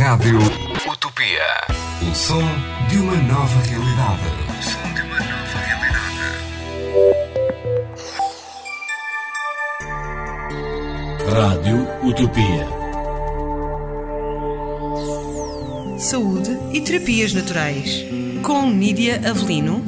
Rádio 0.00 0.38
Utopia. 0.90 1.44
O 2.10 2.14
som 2.14 2.40
de 2.88 2.96
uma 2.96 3.16
nova 3.16 3.60
realidade. 3.60 4.22
O 4.48 4.62
som 4.62 4.94
de 4.94 5.02
uma 5.02 5.18
nova 5.18 5.58
realidade. 5.68 6.24
Rádio 11.30 11.86
Utopia. 12.02 12.66
Saúde 15.98 16.58
e 16.72 16.80
terapias 16.80 17.34
naturais. 17.34 18.02
Com 18.42 18.70
Nídia 18.70 19.20
Avelino. 19.28 19.84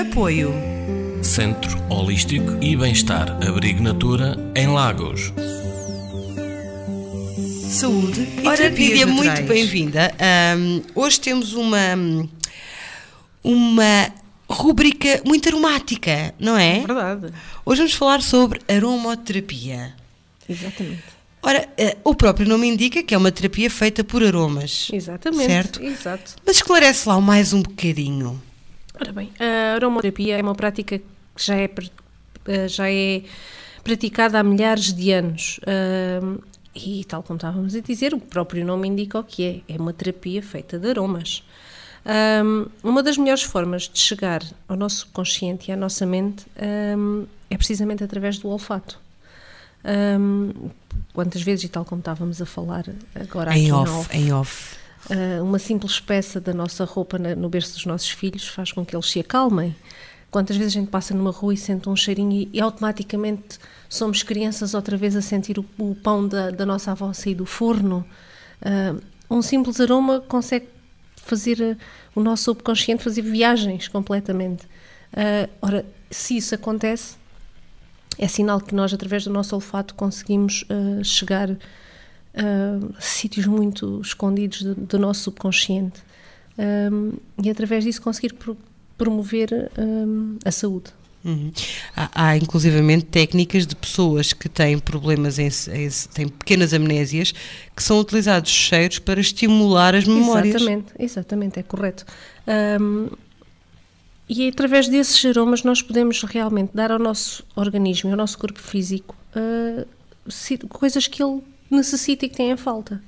Apoio. 0.00 0.54
Centro 1.20 1.82
Holístico 1.88 2.58
e 2.60 2.76
Bem-Estar 2.76 3.44
Abrigo 3.44 3.82
Natura 3.82 4.36
em 4.54 4.68
Lagos. 4.68 5.32
Saúde 7.72 8.28
e 8.42 8.46
Ora, 8.46 8.68
Lídia, 8.68 9.06
muito 9.06 9.42
bem-vinda. 9.44 10.12
Ahm, 10.20 10.82
hoje 10.94 11.18
temos 11.18 11.54
uma, 11.54 11.78
uma 13.42 14.12
rúbrica 14.46 15.22
muito 15.24 15.48
aromática, 15.48 16.34
não 16.38 16.56
é? 16.58 16.80
Verdade, 16.80 17.32
Hoje 17.64 17.78
vamos 17.80 17.94
falar 17.94 18.20
sobre 18.20 18.60
aromoterapia. 18.68 19.94
exatamente. 20.46 21.02
Ora, 21.42 21.66
eh, 21.78 21.96
o 22.04 22.14
próprio 22.14 22.46
nome 22.46 22.68
indica 22.68 23.02
que 23.02 23.14
é 23.14 23.18
uma 23.18 23.32
terapia 23.32 23.70
feita 23.70 24.04
por 24.04 24.22
aromas. 24.22 24.90
Exatamente. 24.92 25.46
Certo? 25.46 25.82
Exato. 25.82 26.36
Mas 26.46 26.56
esclarece 26.56 27.08
lá 27.08 27.18
mais 27.22 27.54
um 27.54 27.62
bocadinho. 27.62 28.40
Ora 29.00 29.12
bem, 29.12 29.32
a 29.40 29.74
aromaterapia 29.76 30.36
é 30.36 30.42
uma 30.42 30.54
prática 30.54 30.98
que 30.98 31.04
já 31.38 31.56
é, 31.56 31.70
eh, 32.46 32.68
já 32.68 32.90
é 32.90 33.22
praticada 33.82 34.38
há 34.38 34.42
milhares 34.42 34.92
de 34.92 35.10
anos. 35.10 35.58
Ahm, 35.66 36.38
e, 36.74 37.04
tal 37.04 37.22
como 37.22 37.36
estávamos 37.36 37.74
a 37.74 37.80
dizer, 37.80 38.14
o 38.14 38.20
próprio 38.20 38.64
nome 38.64 38.88
indica 38.88 39.18
o 39.18 39.24
que 39.24 39.62
é. 39.68 39.74
É 39.74 39.76
uma 39.78 39.92
terapia 39.92 40.42
feita 40.42 40.78
de 40.78 40.88
aromas. 40.90 41.42
Ahm, 42.04 42.66
uma 42.82 43.02
das 43.02 43.16
melhores 43.16 43.42
formas 43.42 43.82
de 43.88 43.98
chegar 43.98 44.42
ao 44.66 44.76
nosso 44.76 44.96
subconsciente 45.00 45.70
e 45.70 45.72
à 45.72 45.76
nossa 45.76 46.04
mente 46.04 46.44
ahm, 46.56 47.24
é 47.50 47.56
precisamente 47.56 48.02
através 48.02 48.38
do 48.38 48.48
olfato. 48.48 48.98
Ahm, 49.84 50.50
quantas 51.12 51.42
vezes, 51.42 51.64
e 51.64 51.68
tal 51.68 51.84
como 51.84 52.00
estávamos 52.00 52.40
a 52.40 52.46
falar 52.46 52.84
agora 53.14 53.56
em 53.56 53.64
aqui 53.64 53.72
off, 53.72 53.90
off, 53.92 54.16
em 54.16 54.32
off. 54.32 54.76
Uh, 55.10 55.42
uma 55.42 55.58
simples 55.58 55.98
peça 55.98 56.40
da 56.40 56.54
nossa 56.54 56.84
roupa 56.84 57.18
na- 57.18 57.34
no 57.34 57.48
berço 57.48 57.74
dos 57.74 57.84
nossos 57.86 58.08
filhos 58.10 58.46
faz 58.46 58.70
com 58.70 58.86
que 58.86 58.94
eles 58.94 59.10
se 59.10 59.18
acalmem. 59.18 59.74
Quantas 60.32 60.56
vezes 60.56 60.72
a 60.74 60.80
gente 60.80 60.88
passa 60.88 61.12
numa 61.14 61.30
rua 61.30 61.52
e 61.52 61.58
sente 61.58 61.90
um 61.90 61.94
cheirinho 61.94 62.32
e, 62.32 62.48
e 62.54 62.60
automaticamente 62.60 63.58
somos 63.86 64.22
crianças 64.22 64.72
outra 64.72 64.96
vez 64.96 65.14
a 65.14 65.20
sentir 65.20 65.58
o, 65.58 65.66
o 65.78 65.94
pão 65.94 66.26
da, 66.26 66.50
da 66.50 66.64
nossa 66.64 66.90
avó 66.90 67.12
sair 67.12 67.34
do 67.34 67.44
forno? 67.44 68.02
Uh, 68.62 69.02
um 69.30 69.42
simples 69.42 69.78
aroma 69.78 70.22
consegue 70.22 70.68
fazer 71.16 71.60
uh, 71.60 71.76
o 72.14 72.22
nosso 72.22 72.44
subconsciente 72.44 73.04
fazer 73.04 73.20
viagens 73.20 73.88
completamente. 73.88 74.64
Uh, 75.12 75.50
ora, 75.60 75.84
se 76.10 76.38
isso 76.38 76.54
acontece, 76.54 77.18
é 78.18 78.26
sinal 78.26 78.58
que 78.58 78.74
nós, 78.74 78.94
através 78.94 79.24
do 79.24 79.30
nosso 79.30 79.54
olfato, 79.54 79.94
conseguimos 79.94 80.62
uh, 80.62 81.04
chegar 81.04 81.50
a 82.34 82.98
sítios 82.98 83.44
muito 83.44 84.00
escondidos 84.00 84.62
do, 84.62 84.74
do 84.74 84.98
nosso 84.98 85.24
subconsciente 85.24 86.00
Um, 86.58 87.14
e, 87.42 87.50
através 87.50 87.84
disso, 87.84 88.02
conseguir 88.02 88.34
promover 89.02 89.70
um, 89.78 90.38
a 90.44 90.50
saúde. 90.50 90.90
Uhum. 91.24 91.52
Há, 91.96 92.10
há 92.14 92.36
inclusivamente 92.36 93.04
técnicas 93.06 93.66
de 93.66 93.76
pessoas 93.76 94.32
que 94.32 94.48
têm 94.48 94.78
problemas, 94.78 95.38
em, 95.38 95.48
em- 95.72 95.90
têm 96.12 96.28
pequenas 96.28 96.72
amnésias, 96.72 97.32
que 97.76 97.82
são 97.82 97.98
utilizados 98.00 98.50
os 98.50 98.56
cheiros 98.56 98.98
para 98.98 99.20
estimular 99.20 99.94
as 99.94 100.04
memórias. 100.06 100.56
Exatamente, 100.56 100.92
exatamente, 100.98 101.58
é 101.60 101.62
correto. 101.62 102.04
Um, 102.80 103.08
e 104.28 104.48
através 104.48 104.88
desses 104.88 105.24
aromas 105.24 105.62
nós 105.62 105.80
podemos 105.82 106.22
realmente 106.22 106.70
dar 106.74 106.90
ao 106.90 106.98
nosso 106.98 107.44
organismo 107.54 108.10
e 108.10 108.12
ao 108.12 108.16
nosso 108.16 108.38
corpo 108.38 108.60
físico 108.60 109.14
uh, 109.36 109.86
coisas 110.68 111.06
que 111.06 111.22
ele 111.22 111.40
necessita 111.70 112.26
e 112.26 112.28
que 112.28 112.36
tem 112.36 112.50
em 112.50 112.56
falta. 112.56 113.02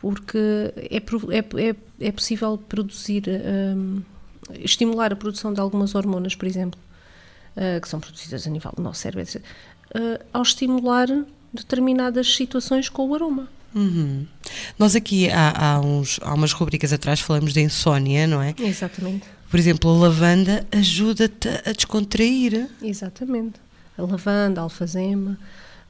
Porque 0.00 0.38
é, 0.76 0.96
é, 0.96 1.68
é, 1.70 1.74
é 2.08 2.12
possível 2.12 2.56
produzir, 2.56 3.24
um, 3.28 4.00
estimular 4.54 5.12
a 5.12 5.16
produção 5.16 5.52
de 5.52 5.60
algumas 5.60 5.94
hormonas, 5.94 6.34
por 6.34 6.46
exemplo, 6.46 6.78
uh, 7.56 7.80
que 7.80 7.88
são 7.88 8.00
produzidas 8.00 8.46
a 8.46 8.50
nível 8.50 8.72
do 8.76 8.82
nosso 8.82 9.00
cérebro, 9.00 9.22
etc., 9.22 9.42
uh, 9.42 10.24
ao 10.32 10.42
estimular 10.42 11.08
determinadas 11.52 12.34
situações 12.34 12.88
com 12.88 13.08
o 13.08 13.14
aroma. 13.14 13.48
Uhum. 13.74 14.26
Nós 14.78 14.96
aqui 14.96 15.30
há, 15.30 15.74
há, 15.74 15.80
uns, 15.80 16.18
há 16.22 16.34
umas 16.34 16.52
rubricas 16.52 16.92
atrás 16.92 17.20
falamos 17.20 17.52
de 17.52 17.60
insónia, 17.60 18.26
não 18.26 18.40
é? 18.42 18.54
Exatamente. 18.58 19.26
Por 19.50 19.58
exemplo, 19.58 19.90
a 19.90 20.08
lavanda 20.08 20.66
ajuda-te 20.72 21.48
a 21.48 21.72
descontrair. 21.72 22.68
Exatamente. 22.82 23.60
A 23.96 24.02
lavanda, 24.02 24.60
a 24.60 24.64
alfazema, 24.64 25.38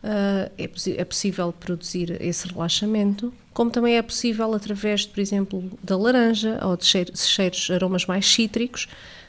ah, 0.02 0.50
é, 0.56 0.70
é 0.96 1.04
possível 1.04 1.52
produzir 1.52 2.16
esse 2.20 2.46
relaxamento, 2.48 3.32
como 3.52 3.70
também 3.70 3.96
é 3.96 4.02
possível 4.02 4.54
através, 4.54 5.04
por 5.04 5.20
exemplo, 5.20 5.70
da 5.82 5.96
laranja 5.96 6.58
ou 6.64 6.76
de 6.76 6.84
cheiro- 6.84 7.12
cheiros, 7.16 7.70
aromas 7.70 8.06
mais 8.06 8.26
cítricos, 8.26 8.86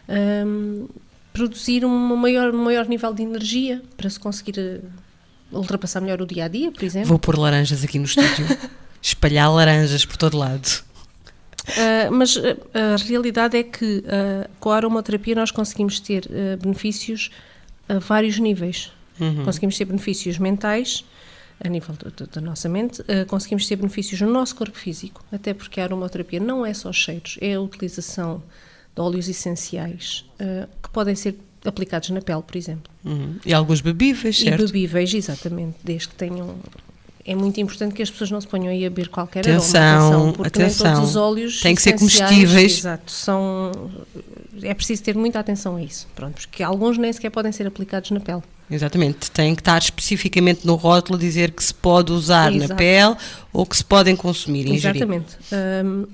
ahm, 0.07 0.85
produzir 1.33 1.83
um 1.85 2.15
maior, 2.15 2.53
um 2.53 2.63
maior 2.63 2.87
nível 2.87 3.13
de 3.13 3.23
energia 3.23 3.81
para 3.97 4.09
se 4.09 4.19
conseguir 4.19 4.59
ah, 4.59 4.87
ultrapassar 5.51 6.01
melhor 6.01 6.21
o 6.21 6.27
dia 6.27 6.45
a 6.45 6.47
dia, 6.47 6.71
por 6.71 6.83
exemplo. 6.83 7.09
Vou 7.09 7.19
pôr 7.19 7.37
laranjas 7.37 7.83
aqui 7.83 7.97
no 7.97 8.05
estúdio. 8.05 8.45
Espalhar 9.01 9.51
laranjas 9.51 10.05
por 10.05 10.17
todo 10.17 10.37
lado. 10.37 10.83
Uh, 11.69 12.11
mas 12.11 12.35
uh, 12.35 12.57
a 12.73 12.95
realidade 12.97 13.57
é 13.57 13.63
que 13.63 13.99
uh, 13.99 14.49
com 14.59 14.71
a 14.71 14.75
aromaterapia 14.75 15.35
nós 15.35 15.51
conseguimos 15.51 15.99
ter 15.99 16.25
uh, 16.25 16.57
benefícios 16.61 17.29
a 17.87 17.99
vários 17.99 18.37
níveis. 18.39 18.91
Conseguimos 19.45 19.77
ter 19.77 19.85
benefícios 19.85 20.37
mentais, 20.37 21.03
a 21.63 21.67
nível 21.67 21.93
da 22.31 22.39
nossa 22.41 22.69
mente, 22.69 23.01
uh, 23.01 23.25
conseguimos 23.27 23.67
ter 23.67 23.75
benefícios 23.75 24.21
no 24.21 24.31
nosso 24.31 24.55
corpo 24.55 24.77
físico, 24.77 25.23
até 25.31 25.53
porque 25.53 25.81
a 25.81 25.83
aromaterapia 25.83 26.39
não 26.39 26.65
é 26.65 26.73
só 26.73 26.91
cheiros, 26.93 27.37
é 27.41 27.55
a 27.55 27.61
utilização 27.61 28.41
de 28.95 29.01
óleos 29.01 29.27
essenciais 29.27 30.25
uh, 30.39 30.67
que 30.81 30.89
podem 30.89 31.15
ser 31.15 31.37
aplicados 31.65 32.09
na 32.11 32.21
pele, 32.21 32.41
por 32.41 32.55
exemplo. 32.55 32.89
Uhum. 33.03 33.35
E 33.45 33.53
alguns 33.53 33.81
bebíveis, 33.81 34.39
E 34.39 34.43
certo? 34.45 34.65
bebíveis, 34.65 35.13
exatamente, 35.13 35.75
desde 35.83 36.07
que 36.07 36.15
tenham. 36.15 36.55
É 37.25 37.35
muito 37.35 37.59
importante 37.59 37.93
que 37.93 38.01
as 38.01 38.09
pessoas 38.09 38.31
não 38.31 38.39
se 38.39 38.47
ponham 38.47 38.69
aí 38.69 38.85
a 38.85 38.89
beber 38.89 39.09
qualquer 39.09 39.41
Atenção, 39.41 39.81
aroma. 39.81 40.33
porque 40.33 40.57
nem 40.57 40.67
atenção. 40.67 40.93
todos 40.93 41.09
os 41.09 41.15
óleos 41.15 41.61
Têm 41.61 41.75
que 41.75 41.81
ser 41.81 41.93
comestíveis. 41.99 42.79
Exato, 42.79 43.11
são. 43.11 43.71
É 44.63 44.73
preciso 44.73 45.03
ter 45.03 45.15
muita 45.15 45.39
atenção 45.39 45.75
a 45.75 45.83
isso, 45.83 46.07
pronto, 46.15 46.35
porque 46.47 46.63
alguns 46.63 46.97
nem 46.97 47.11
sequer 47.11 47.29
podem 47.29 47.51
ser 47.51 47.67
aplicados 47.67 48.09
na 48.11 48.19
pele. 48.21 48.41
Exatamente. 48.69 49.31
Tem 49.31 49.55
que 49.55 49.61
estar 49.61 49.79
especificamente 49.79 50.65
no 50.65 50.75
rótulo 50.75 51.17
dizer 51.17 51.51
que 51.51 51.63
se 51.63 51.73
pode 51.73 52.11
usar 52.11 52.51
na 52.51 52.65
Exato. 52.65 52.75
pele 52.75 53.15
ou 53.51 53.65
que 53.65 53.75
se 53.75 53.83
podem 53.83 54.15
consumir, 54.15 54.67
ingerir. 54.67 54.97
Exatamente. 54.97 55.37
Hum, 55.83 56.05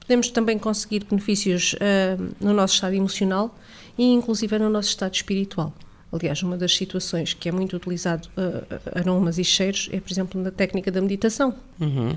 podemos 0.00 0.30
também 0.30 0.58
conseguir 0.58 1.04
benefícios 1.04 1.74
hum, 1.74 2.30
no 2.40 2.52
nosso 2.52 2.74
estado 2.74 2.94
emocional 2.94 3.54
e 3.96 4.12
inclusive 4.12 4.58
no 4.58 4.70
nosso 4.70 4.90
estado 4.90 5.14
espiritual. 5.14 5.72
Aliás, 6.10 6.42
uma 6.42 6.56
das 6.56 6.74
situações 6.74 7.34
que 7.34 7.48
é 7.48 7.52
muito 7.52 7.76
utilizado 7.76 8.28
uh, 8.28 8.98
aromas 8.98 9.38
e 9.38 9.44
cheiros 9.44 9.90
é, 9.92 10.00
por 10.00 10.10
exemplo, 10.10 10.40
na 10.40 10.50
técnica 10.50 10.90
da 10.90 11.02
meditação. 11.02 11.54
Uhum. 11.78 12.16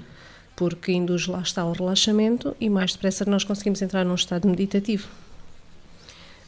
Porque 0.55 0.93
induz 0.93 1.27
lá 1.27 1.41
está 1.41 1.65
o 1.65 1.73
relaxamento 1.73 2.55
e 2.59 2.69
mais 2.69 2.93
depressa 2.93 3.25
nós 3.25 3.43
conseguimos 3.43 3.81
entrar 3.81 4.05
num 4.05 4.15
estado 4.15 4.47
meditativo. 4.47 5.07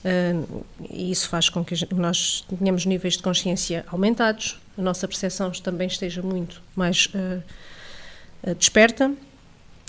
Uh, 0.04 0.66
e 0.90 1.12
isso 1.12 1.30
faz 1.30 1.48
com 1.48 1.64
que 1.64 1.74
nós 1.96 2.44
tenhamos 2.60 2.86
níveis 2.86 3.14
de 3.16 3.24
consciência 3.24 3.86
aumentados, 3.88 4.60
a 4.78 4.82
nossa 4.82 5.08
percepção 5.08 5.50
também 5.52 5.88
esteja 5.88 6.22
muito 6.22 6.62
mais 6.76 7.06
uh, 7.08 7.42
uh, 8.50 8.56
desperta 8.56 9.14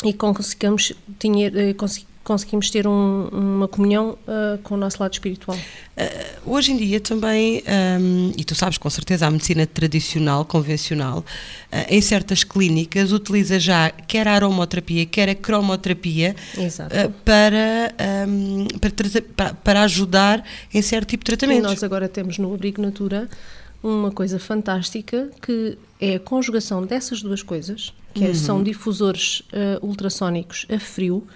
e 0.05 0.13
consigamos, 0.13 0.93
tinha, 1.19 1.51
consi- 1.75 2.07
conseguimos 2.25 2.71
ter 2.71 2.87
um- 2.87 3.29
uma 3.29 3.69
comunhão 3.69 4.17
uh, 4.27 4.59
com 4.63 4.75
o 4.75 4.79
nosso 4.79 5.01
lado 5.01 5.13
espiritual. 5.13 5.57
Hoje 6.45 6.73
em 6.73 6.77
dia 6.77 6.99
também, 6.99 7.63
hum, 8.01 8.33
e 8.37 8.43
tu 8.45 8.55
sabes 8.55 8.79
com 8.79 8.89
certeza, 8.91 9.27
a 9.27 9.31
medicina 9.31 9.67
tradicional, 9.67 10.45
convencional, 10.45 11.25
eh, 11.71 11.87
em 11.97 12.01
certas 12.01 12.43
clínicas 12.43 13.13
utiliza 13.13 13.61
já 13.61 13.91
quer 13.91 14.27
a 14.27 14.33
aromoterapia, 14.35 15.07
quer 15.07 15.29
a 15.29 15.35
cromoterapia 15.35 16.35
eh, 16.91 17.09
para, 17.25 17.95
hum, 18.29 18.67
para, 19.37 19.55
para, 19.55 19.83
ajudar 19.83 20.45
em 20.73 20.83
certo 20.83 21.11
tipo 21.11 21.25
de 21.25 21.33
E 21.33 21.37
tratamentos. 21.37 21.71
nós 21.71 21.83
agora 21.85 22.09
temos 22.09 22.39
no 22.39 22.53
Abrigo 22.53 22.81
Natura 22.83 23.29
uma 23.83 24.11
coisa 24.11 24.39
fantástica 24.39 25.31
que 25.43 25.77
é 26.01 26.15
a 26.17 26.21
conjugação 26.21 26.85
dessas 26.85 27.23
duas 27.23 27.43
coisas, 27.43 27.93
que 28.15 28.25
é- 28.25 28.35
são 28.35 28.63
difusores 28.63 29.41
uh, 29.53 29.87
ultrassónicos 29.87 30.67
a 30.75 30.79
frio, 30.81 31.27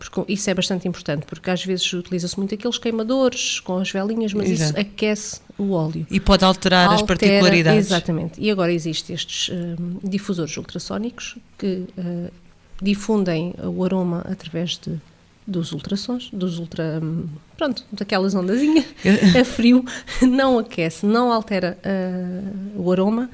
Porque 0.00 0.32
isso 0.32 0.48
é 0.48 0.54
bastante 0.54 0.88
importante, 0.88 1.26
porque 1.26 1.50
às 1.50 1.62
vezes 1.62 1.92
utiliza-se 1.92 2.36
muito 2.38 2.54
aqueles 2.54 2.78
queimadores 2.78 3.60
com 3.60 3.76
as 3.76 3.90
velinhas, 3.90 4.32
mas 4.32 4.48
Exato. 4.50 4.70
isso 4.70 4.80
aquece 4.80 5.40
o 5.58 5.72
óleo. 5.72 6.06
E 6.10 6.18
pode 6.18 6.42
alterar 6.42 6.86
as 6.86 7.02
Altera- 7.02 7.06
particularidades. 7.06 7.86
Exatamente. 7.86 8.40
E 8.40 8.50
agora 8.50 8.72
existem 8.72 9.14
estes 9.14 9.50
hum, 9.50 9.98
difusores 10.02 10.56
ultrassónicos 10.56 11.36
que 11.58 11.84
uh, 11.98 12.32
difundem 12.80 13.54
o 13.62 13.84
aroma 13.84 14.24
através 14.26 14.78
de, 14.78 14.98
dos 15.46 15.70
ultrassons, 15.72 16.30
dos 16.32 16.58
ultra. 16.58 16.98
hum, 17.02 17.26
pronto, 17.58 17.84
daquelas 17.92 18.34
ondazinhas, 18.34 18.86
a 19.38 19.44
frio, 19.44 19.84
não 20.22 20.58
aquece, 20.58 21.04
não 21.04 21.30
altera 21.30 21.76
uh, 21.84 22.80
o 22.82 22.90
aroma. 22.90 23.28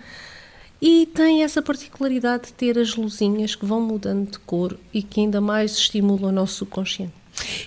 E 0.81 1.06
tem 1.14 1.43
essa 1.43 1.62
particularidade 1.62 2.46
de 2.49 2.52
ter 2.52 2.78
as 2.78 2.94
luzinhas 2.94 3.55
que 3.55 3.64
vão 3.64 3.81
mudando 3.81 4.31
de 4.32 4.38
cor 4.40 4.76
e 4.93 5.02
que 5.02 5.20
ainda 5.20 5.40
mais 5.40 5.73
estimulam 5.73 6.28
o 6.31 6.32
nosso 6.32 6.56
subconsciente. 6.56 7.12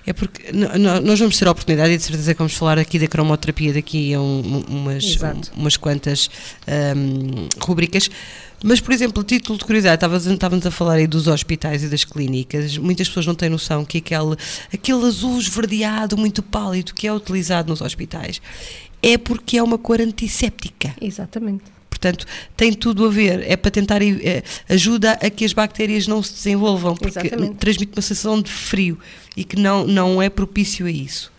É 0.06 0.13
porque 0.13 0.51
nós 0.51 1.19
vamos 1.19 1.38
ter 1.38 1.47
a 1.47 1.51
oportunidade 1.51 1.94
e 1.94 1.97
de 1.97 2.03
certeza 2.03 2.33
que 2.33 2.38
vamos 2.39 2.53
falar 2.53 2.79
aqui 2.79 2.97
da 2.97 3.07
cromoterapia 3.07 3.71
daqui 3.73 4.13
a 4.15 4.19
um- 4.19 4.39
um- 4.67 4.77
umas, 4.77 5.03
Exato. 5.03 5.51
umas 5.56 5.77
quantas 5.77 6.29
hum, 6.95 7.47
rubricas. 7.61 8.09
Mas, 8.63 8.79
por 8.81 8.91
exemplo, 8.94 9.23
título 9.23 9.57
de 9.59 9.65
curiosidade, 9.65 10.03
estávamos 10.33 10.65
a 10.65 10.71
falar 10.71 10.94
aí 10.95 11.05
dos 11.07 11.27
hospitais 11.27 11.83
e 11.83 11.88
das 11.88 12.03
clínicas. 12.03 12.77
Muitas 12.77 13.07
pessoas 13.07 13.27
não 13.27 13.35
têm 13.35 13.47
noção 13.50 13.85
que 13.85 14.00
aquele, 14.00 14.35
aquele 14.73 15.05
azul 15.05 15.38
esverdeado 15.39 16.17
muito 16.17 16.41
pálido 16.41 16.94
que 16.94 17.07
é 17.07 17.13
utilizado 17.13 17.69
nos 17.69 17.79
hospitais 17.81 18.41
é 19.03 19.17
porque 19.17 19.57
é 19.57 19.63
uma 19.63 19.77
cor 19.77 20.01
antisséptica. 20.01 20.94
Exatamente. 21.00 21.63
Portanto, 22.00 22.25
tem 22.56 22.72
tudo 22.72 23.06
a 23.06 23.10
ver. 23.10 23.44
É 23.46 23.57
para 23.57 23.69
tentar. 23.69 24.01
eh, 24.01 24.42
ajuda 24.69 25.13
a 25.13 25.30
que 25.30 25.44
as 25.44 25.51
bactérias 25.51 26.07
não 26.07 26.24
se 26.24 26.34
desenvolvam, 26.34 26.96
porque 26.96 27.19
Exatamente. 27.28 27.56
transmite 27.56 27.92
uma 27.96 28.01
sensação 28.01 28.42
de 28.42 28.50
frio 28.50 28.98
e 29.36 29.44
que 29.44 29.57
não, 29.57 29.86
não 29.86 30.22
é 30.22 30.30
propício 30.30 30.86
a 30.86 30.92
isso. 30.92 31.31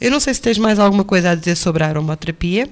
Eu 0.00 0.10
não 0.10 0.18
sei 0.18 0.34
se 0.34 0.40
tens 0.40 0.58
mais 0.58 0.78
alguma 0.78 1.04
coisa 1.04 1.30
a 1.30 1.34
dizer 1.34 1.56
sobre 1.56 1.84
a 1.84 1.88
aromaterapia. 1.88 2.68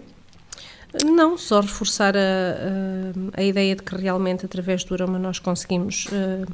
Não, 1.05 1.37
só 1.37 1.61
reforçar 1.61 2.17
a, 2.17 2.21
a, 2.21 3.41
a 3.41 3.45
ideia 3.45 3.77
de 3.77 3.83
que 3.83 3.95
realmente 3.95 4.47
através 4.47 4.83
do 4.83 4.95
aroma 4.95 5.19
nós 5.19 5.39
conseguimos 5.39 6.07
eh, 6.11 6.47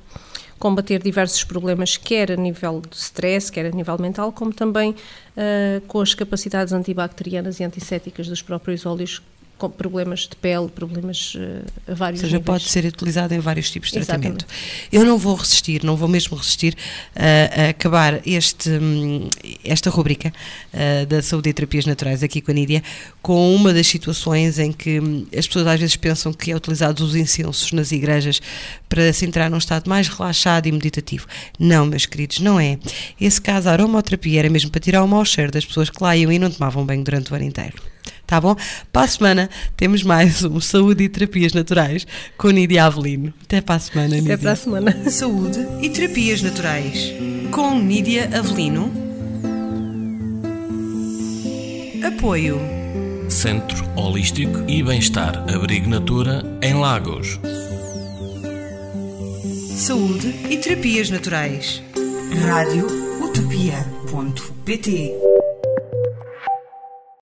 combater 0.59 1.01
diversos 1.01 1.45
problemas, 1.45 1.97
quer 1.97 2.33
a 2.33 2.37
nível 2.37 2.81
de 2.81 2.97
stress, 2.97 3.51
quer 3.51 3.67
a 3.67 3.71
nível 3.71 3.97
mental, 3.99 4.33
como 4.33 4.53
também 4.53 4.95
eh, 5.37 5.81
com 5.87 6.01
as 6.01 6.15
capacidades 6.15 6.73
antibacterianas 6.73 7.61
e 7.61 7.65
antissépticas 7.65 8.27
dos 8.27 8.43
próprios 8.43 8.85
óleos, 8.85 9.23
problemas 9.59 10.21
de 10.21 10.37
pele, 10.37 10.69
problemas 10.69 11.35
eh, 11.37 11.63
a 11.91 11.95
vários 11.95 12.21
Ou 12.21 12.27
seja, 12.27 12.39
níveis. 12.39 12.45
pode 12.45 12.71
ser 12.71 12.85
utilizado 12.85 13.33
em 13.35 13.39
vários 13.39 13.71
tipos 13.71 13.91
de 13.91 13.99
Exatamente. 13.99 14.45
tratamento. 14.45 14.91
Eu 14.93 15.05
não 15.05 15.17
vou 15.17 15.35
resistir, 15.35 15.83
não 15.85 15.97
vou 15.97 16.09
mesmo 16.09 16.37
resistir 16.37 16.77
a, 17.15 17.63
a 17.63 17.69
acabar 17.71 18.21
este, 18.27 18.69
hum, 18.71 19.29
esta 19.65 19.89
rubrica 19.91 20.33
ah, 20.73 21.05
da 21.07 21.23
saúde 21.23 21.51
e 21.51 21.53
terapias 21.53 21.87
naturais 21.87 22.23
aqui 22.23 22.41
com 22.41 22.51
a 22.51 22.55
Nídia, 22.55 22.83
com 23.23 23.55
uma 23.55 23.73
das 23.73 23.87
situações 23.87 24.59
em 24.59 24.73
que 24.73 25.01
hum, 25.01 25.27
as 25.37 25.47
pessoas 25.47 25.67
às 25.67 25.81
vezes 25.81 25.97
pensam 25.97 26.33
que 26.33 26.51
é 26.51 26.57
utilizado 26.57 27.05
os 27.05 27.15
incensos 27.17 27.73
nas 27.73 27.93
igrejas 27.93 28.41
para 28.89 29.13
se 29.13 29.25
entrar 29.25 29.51
num 29.51 29.59
estado 29.59 29.89
mais 29.89 30.09
relaxado 30.09 30.67
e 30.67 30.73
meditativo. 30.73 31.27
Não, 31.59 31.87
meus 31.87 32.07
queridos, 32.07 32.41
não 32.41 32.61
é. 32.61 32.79
Esse 33.21 33.41
caso, 33.41 33.69
a 33.69 33.73
aromaterapia 33.73 34.41
era 34.41 34.51
mesmo 34.51 34.71
para 34.71 34.81
tirar 34.81 35.03
o 35.03 35.09
mau 35.09 35.25
cheiro 35.25 35.51
das 35.51 35.65
pessoas 35.65 35.89
que 35.89 36.03
lá 36.03 36.17
iam 36.17 36.31
e 36.31 36.39
não 36.39 36.51
tomavam 36.51 36.85
banho 36.85 37.03
durante 37.03 37.33
o 37.33 37.35
ano 37.37 37.45
inteiro. 37.45 37.94
Tá 38.27 38.41
bom? 38.41 38.57
Para 38.93 39.03
a 39.03 39.09
semana 39.09 39.51
temos 39.77 40.03
mais 40.03 40.43
um 40.45 40.61
Saúde 40.61 41.05
e 41.05 41.09
Terapias 41.09 41.53
Naturais 41.53 42.07
com 42.37 42.51
Nídia 42.51 42.85
Avelino. 42.85 43.33
Até 43.43 43.61
para 43.61 43.77
a 43.77 43.79
semana, 43.79 44.17
Nídia. 44.17 44.35
Até 44.35 44.43
para 44.43 44.53
a 44.53 44.57
semana. 44.57 45.11
Saúde 45.11 45.67
e 45.83 45.91
terapias 45.91 46.43
naturais. 46.43 47.13
Com 47.51 47.79
Nídia 47.79 48.31
Avelino. 48.37 48.91
Apoio. 52.07 52.61
Centro 53.29 53.85
Holístico 53.97 54.65
e 54.69 54.83
Bem-Estar 54.83 55.45
Abrigo 55.53 55.89
Natura 55.89 56.43
em 56.63 56.75
Lagos. 56.75 57.39
Saúde 59.77 60.35
e 60.49 60.57
terapias 60.57 61.11
naturais. 61.11 61.83
Rádio 62.47 62.87
Utopia.pt 63.23 65.34